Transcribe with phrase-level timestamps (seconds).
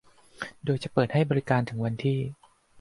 [0.65, 2.19] โดยจะเปิดให้บริการถึงวันที่